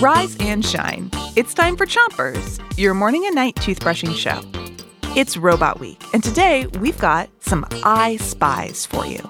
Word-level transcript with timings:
Rise 0.00 0.34
and 0.40 0.64
shine. 0.64 1.10
It's 1.36 1.52
time 1.52 1.76
for 1.76 1.84
Chompers, 1.84 2.58
your 2.78 2.94
morning 2.94 3.26
and 3.26 3.34
night 3.34 3.54
toothbrushing 3.56 4.16
show. 4.16 4.40
It's 5.14 5.36
Robot 5.36 5.78
Week, 5.78 6.02
and 6.14 6.24
today 6.24 6.64
we've 6.78 6.96
got 6.96 7.28
some 7.40 7.66
I 7.84 8.16
Spies 8.16 8.86
for 8.86 9.04
you. 9.04 9.20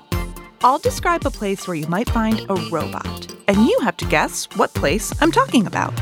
I'll 0.62 0.78
describe 0.78 1.26
a 1.26 1.30
place 1.30 1.66
where 1.66 1.74
you 1.74 1.88
might 1.88 2.08
find 2.08 2.48
a 2.48 2.54
robot, 2.70 3.34
and 3.48 3.56
you 3.66 3.80
have 3.80 3.96
to 3.96 4.04
guess 4.04 4.44
what 4.54 4.72
place 4.72 5.12
I'm 5.20 5.32
talking 5.32 5.66
about. 5.66 5.92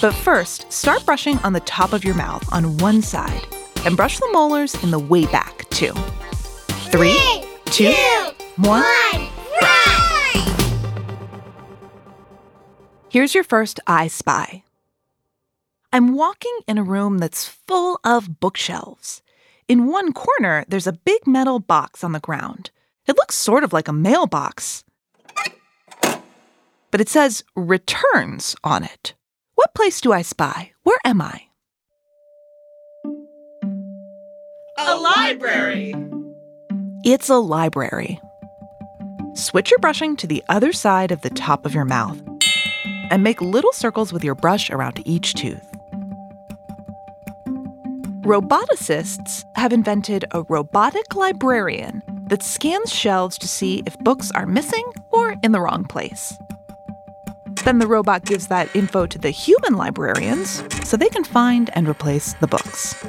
But 0.00 0.14
first, 0.14 0.72
start 0.72 1.06
brushing 1.06 1.38
on 1.44 1.52
the 1.52 1.60
top 1.60 1.92
of 1.92 2.02
your 2.02 2.16
mouth 2.16 2.52
on 2.52 2.78
one 2.78 3.02
side, 3.02 3.46
and 3.84 3.96
brush 3.96 4.18
the 4.18 4.28
molars 4.32 4.74
in 4.82 4.90
the 4.90 4.98
way 4.98 5.26
back, 5.26 5.70
too. 5.70 5.92
Three, 6.90 7.44
two, 7.66 7.94
one. 8.56 9.29
Here's 13.10 13.34
your 13.34 13.42
first 13.42 13.80
I 13.88 14.06
Spy. 14.06 14.62
I'm 15.92 16.14
walking 16.14 16.56
in 16.68 16.78
a 16.78 16.84
room 16.84 17.18
that's 17.18 17.48
full 17.48 17.98
of 18.04 18.38
bookshelves. 18.38 19.20
In 19.66 19.88
one 19.88 20.12
corner, 20.12 20.64
there's 20.68 20.86
a 20.86 20.92
big 20.92 21.26
metal 21.26 21.58
box 21.58 22.04
on 22.04 22.12
the 22.12 22.20
ground. 22.20 22.70
It 23.08 23.16
looks 23.16 23.34
sort 23.34 23.64
of 23.64 23.72
like 23.72 23.88
a 23.88 23.92
mailbox. 23.92 24.84
But 26.92 27.00
it 27.00 27.08
says 27.08 27.42
returns 27.56 28.54
on 28.62 28.84
it. 28.84 29.14
What 29.56 29.74
place 29.74 30.00
do 30.00 30.12
I 30.12 30.22
spy? 30.22 30.70
Where 30.84 31.00
am 31.04 31.20
I? 31.20 31.48
A 34.78 34.94
library. 34.94 35.96
It's 37.04 37.28
a 37.28 37.38
library. 37.38 38.20
Switch 39.34 39.72
your 39.72 39.80
brushing 39.80 40.14
to 40.18 40.28
the 40.28 40.44
other 40.48 40.72
side 40.72 41.10
of 41.10 41.22
the 41.22 41.30
top 41.30 41.66
of 41.66 41.74
your 41.74 41.84
mouth 41.84 42.22
and 43.10 43.22
make 43.22 43.40
little 43.40 43.72
circles 43.72 44.12
with 44.12 44.24
your 44.24 44.34
brush 44.34 44.70
around 44.70 45.02
each 45.04 45.34
tooth. 45.34 45.66
Roboticists 48.22 49.44
have 49.56 49.72
invented 49.72 50.24
a 50.30 50.42
robotic 50.42 51.16
librarian 51.16 52.02
that 52.28 52.42
scans 52.42 52.94
shelves 52.94 53.36
to 53.38 53.48
see 53.48 53.82
if 53.86 53.98
books 53.98 54.30
are 54.32 54.46
missing 54.46 54.84
or 55.10 55.34
in 55.42 55.52
the 55.52 55.60
wrong 55.60 55.84
place. 55.84 56.32
Then 57.64 57.78
the 57.78 57.86
robot 57.86 58.24
gives 58.24 58.46
that 58.46 58.74
info 58.74 59.06
to 59.06 59.18
the 59.18 59.30
human 59.30 59.74
librarians 59.74 60.62
so 60.88 60.96
they 60.96 61.08
can 61.08 61.24
find 61.24 61.70
and 61.74 61.88
replace 61.88 62.34
the 62.34 62.46
books. 62.46 63.04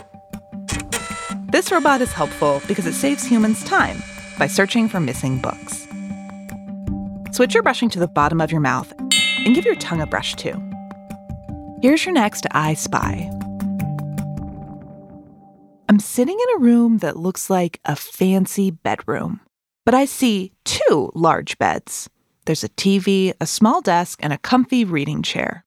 This 1.51 1.71
robot 1.71 2.01
is 2.01 2.13
helpful 2.13 2.61
because 2.67 2.87
it 2.87 2.93
saves 2.93 3.25
humans 3.25 3.63
time 3.63 4.01
by 4.39 4.47
searching 4.47 4.87
for 4.87 4.99
missing 4.99 5.37
books. 5.37 5.87
Switch 7.31 7.53
your 7.53 7.63
brushing 7.63 7.89
to 7.89 7.99
the 7.99 8.07
bottom 8.07 8.41
of 8.41 8.51
your 8.51 8.61
mouth 8.61 8.93
and 9.45 9.55
give 9.55 9.65
your 9.65 9.75
tongue 9.75 10.01
a 10.01 10.05
brush 10.05 10.35
too. 10.35 10.61
Here's 11.81 12.05
your 12.05 12.13
next 12.13 12.45
I 12.51 12.73
Spy. 12.73 13.29
I'm 15.89 15.99
sitting 15.99 16.37
in 16.39 16.55
a 16.55 16.63
room 16.63 16.99
that 16.99 17.17
looks 17.17 17.49
like 17.49 17.79
a 17.85 17.95
fancy 17.95 18.71
bedroom, 18.71 19.41
but 19.85 19.93
I 19.93 20.05
see 20.05 20.53
two 20.63 21.11
large 21.13 21.57
beds. 21.57 22.09
There's 22.45 22.63
a 22.63 22.69
TV, 22.69 23.33
a 23.41 23.45
small 23.45 23.81
desk, 23.81 24.19
and 24.23 24.31
a 24.31 24.37
comfy 24.37 24.85
reading 24.85 25.21
chair. 25.21 25.65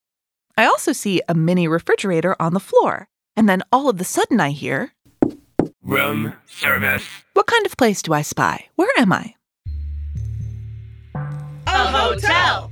I 0.57 0.67
also 0.67 0.93
see 0.93 1.21
a 1.29 1.35
mini 1.35 1.69
refrigerator 1.69 2.37
on 2.41 2.55
the 2.55 2.61
floor, 2.61 3.09
and 3.37 3.49
then 3.49 3.63
all 3.71 3.89
of 3.89 4.01
a 4.01 4.05
sudden 4.05 4.41
I 4.41 4.51
hear 4.51 4.93
Room 5.85 6.33
service. 6.47 7.05
What 7.35 7.47
kind 7.47 7.67
of 7.67 7.77
place 7.77 8.01
do 8.01 8.15
I 8.15 8.23
spy? 8.23 8.69
Where 8.77 8.89
am 8.97 9.13
I? 9.13 9.35
A 11.67 11.89
hotel. 11.91 12.71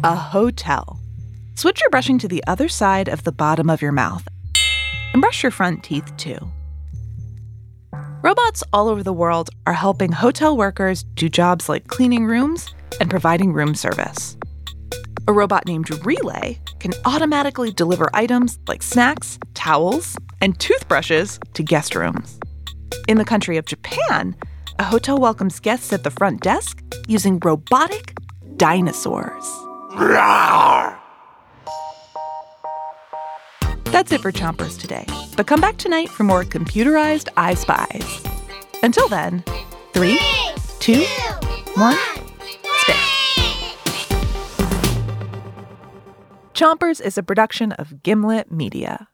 A 0.00 0.16
hotel. 0.16 0.98
Switch 1.54 1.80
your 1.80 1.90
brushing 1.90 2.18
to 2.18 2.26
the 2.26 2.42
other 2.48 2.68
side 2.68 3.06
of 3.08 3.22
the 3.22 3.30
bottom 3.30 3.70
of 3.70 3.80
your 3.80 3.92
mouth 3.92 4.26
and 5.12 5.20
brush 5.20 5.44
your 5.44 5.52
front 5.52 5.84
teeth 5.84 6.16
too. 6.16 6.38
Robots 8.22 8.64
all 8.72 8.88
over 8.88 9.04
the 9.04 9.12
world 9.12 9.50
are 9.64 9.74
helping 9.74 10.10
hotel 10.10 10.56
workers 10.56 11.04
do 11.14 11.28
jobs 11.28 11.68
like 11.68 11.86
cleaning 11.86 12.24
rooms 12.24 12.74
and 13.00 13.10
providing 13.10 13.52
room 13.52 13.76
service. 13.76 14.36
A 15.28 15.32
robot 15.32 15.66
named 15.66 15.88
Relay 16.04 16.58
can 16.80 16.94
automatically 17.04 17.70
deliver 17.70 18.10
items 18.12 18.58
like 18.66 18.82
snacks, 18.82 19.38
towels, 19.54 20.16
and 20.40 20.58
toothbrushes 20.58 21.38
to 21.54 21.62
guest 21.62 21.94
rooms. 21.94 22.40
In 23.06 23.18
the 23.18 23.24
country 23.24 23.56
of 23.56 23.66
Japan, 23.66 24.34
a 24.80 24.84
hotel 24.84 25.18
welcomes 25.18 25.60
guests 25.60 25.92
at 25.92 26.02
the 26.02 26.10
front 26.10 26.40
desk 26.40 26.82
using 27.06 27.38
robotic 27.38 28.16
dinosaurs. 28.56 29.48
That's 33.92 34.10
it 34.10 34.20
for 34.22 34.32
Chompers 34.32 34.78
today. 34.78 35.06
But 35.36 35.46
come 35.46 35.60
back 35.60 35.76
tonight 35.76 36.08
for 36.08 36.24
more 36.24 36.44
computerized 36.44 37.28
I 37.36 37.54
Spies. 37.54 38.22
Until 38.82 39.06
then, 39.08 39.44
three, 39.92 40.18
two, 40.80 41.04
one, 41.74 41.96
spit. 42.78 42.96
Chompers 46.54 47.00
is 47.00 47.18
a 47.18 47.22
production 47.22 47.72
of 47.72 48.02
Gimlet 48.02 48.50
Media. 48.50 49.08